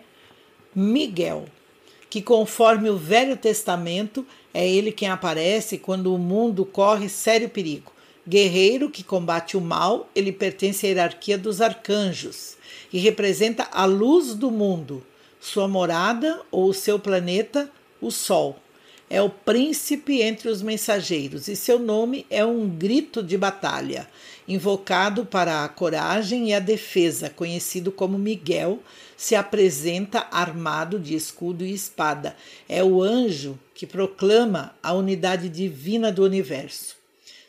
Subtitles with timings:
[0.72, 1.46] Miguel,
[2.08, 7.90] que conforme o Velho Testamento é ele quem aparece quando o mundo corre sério perigo.
[8.26, 12.56] Guerreiro que combate o mal, ele pertence à hierarquia dos arcanjos
[12.92, 15.04] e representa a luz do mundo,
[15.40, 17.68] sua morada ou seu planeta,
[18.00, 18.60] o Sol
[19.14, 24.08] é o príncipe entre os mensageiros e seu nome é um grito de batalha,
[24.48, 28.80] invocado para a coragem e a defesa, conhecido como Miguel,
[29.16, 32.34] se apresenta armado de escudo e espada.
[32.68, 36.96] É o anjo que proclama a unidade divina do universo.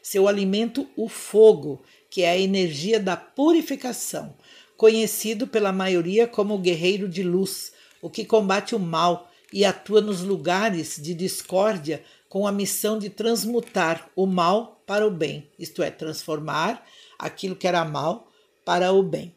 [0.04, 4.36] Seu alimento, o fogo, que é a energia da purificação,
[4.78, 10.20] conhecido pela maioria como guerreiro de luz, o que combate o mal e atua nos
[10.20, 15.90] lugares de discórdia com a missão de transmutar o mal para o bem, isto é,
[15.90, 16.86] transformar
[17.18, 18.30] aquilo que era mal
[18.66, 19.34] para o bem.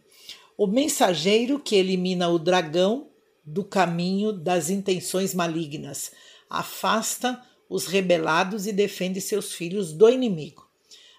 [0.57, 3.07] O mensageiro que elimina o dragão
[3.45, 6.11] do caminho das intenções malignas,
[6.51, 10.69] afasta os rebelados e defende seus filhos do inimigo.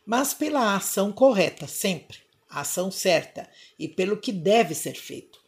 [0.06, 2.18] Mas pela ação correta, sempre,
[2.50, 5.40] a ação certa e pelo que deve ser feito.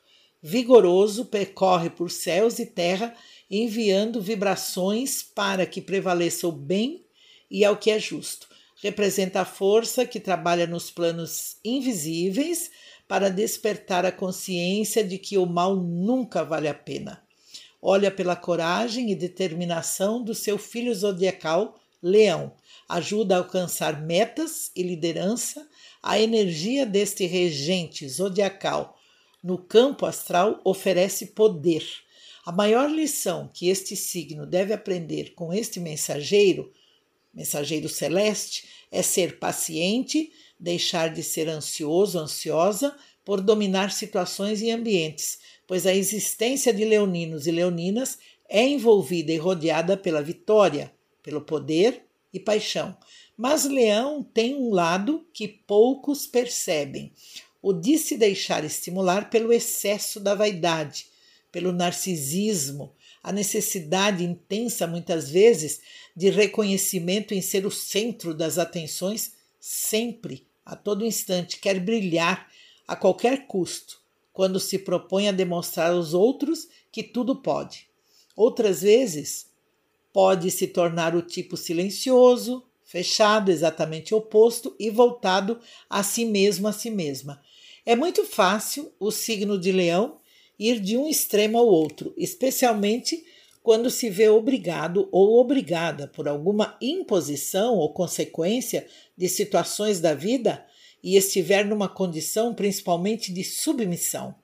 [0.41, 3.13] Vigoroso percorre por céus e terra
[3.51, 7.03] enviando vibrações para que prevaleça o bem
[7.49, 8.47] e ao que é justo.
[8.81, 12.71] Representa a força que trabalha nos planos invisíveis
[13.09, 17.21] para despertar a consciência de que o mal nunca vale a pena.
[17.81, 22.53] Olha pela coragem e determinação do seu filho zodiacal, Leão.
[22.87, 25.67] Ajuda a alcançar metas e liderança.
[26.01, 28.97] A energia deste regente zodiacal
[29.43, 31.83] no campo astral oferece poder
[32.45, 36.71] a maior lição que este signo deve aprender com este mensageiro,
[37.33, 45.39] mensageiro celeste, é ser paciente, deixar de ser ansioso, ansiosa por dominar situações e ambientes,
[45.67, 48.17] pois a existência de leoninos e leoninas
[48.49, 50.91] é envolvida e rodeada pela vitória,
[51.23, 52.97] pelo poder e paixão.
[53.37, 57.13] Mas Leão tem um lado que poucos percebem:
[57.61, 61.05] o de se deixar estimular pelo excesso da vaidade,
[61.51, 65.81] pelo narcisismo, a necessidade intensa, muitas vezes,
[66.15, 72.49] de reconhecimento em ser o centro das atenções, sempre, a todo instante, quer brilhar
[72.87, 74.01] a qualquer custo,
[74.33, 77.87] quando se propõe a demonstrar aos outros que tudo pode.
[78.35, 79.51] Outras vezes,
[80.13, 85.59] pode se tornar o tipo silencioso, fechado, exatamente oposto e voltado
[85.89, 87.41] a si mesmo, a si mesma.
[87.85, 90.20] É muito fácil o signo de Leão
[90.61, 93.25] ir de um extremo ao outro, especialmente
[93.63, 98.85] quando se vê obrigado ou obrigada por alguma imposição ou consequência
[99.17, 100.63] de situações da vida
[101.03, 104.35] e estiver numa condição principalmente de submissão.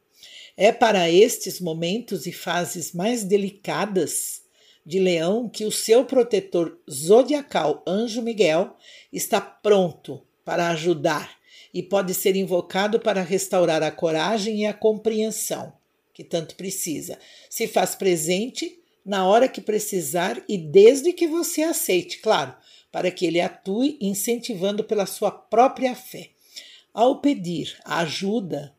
[0.56, 4.42] É para estes momentos e fases mais delicadas
[4.84, 8.76] de Leão que o seu protetor zodiacal, Anjo Miguel,
[9.14, 11.38] está pronto para ajudar
[11.72, 15.77] e pode ser invocado para restaurar a coragem e a compreensão
[16.18, 17.20] que tanto precisa.
[17.48, 22.56] Se faz presente na hora que precisar e desde que você aceite, claro,
[22.92, 26.32] para que ele atue incentivando pela sua própria fé.
[26.92, 28.76] Ao pedir ajuda,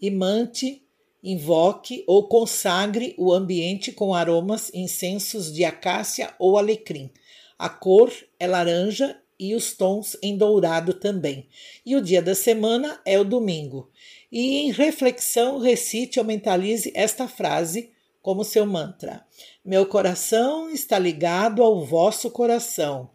[0.00, 0.80] imante,
[1.24, 7.10] invoque ou consagre o ambiente com aromas incensos de acácia ou alecrim.
[7.58, 11.48] A cor é laranja e os tons em dourado também.
[11.84, 13.90] E o dia da semana é o domingo
[14.38, 17.88] e, em reflexão, recite ou mentalize esta frase
[18.20, 19.24] como seu mantra:
[19.64, 23.10] Meu coração está ligado ao vosso coração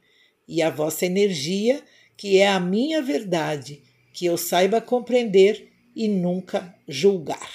[0.48, 1.84] e à vossa energia,
[2.18, 7.52] que é a minha verdade, que eu saiba compreender e nunca julgar.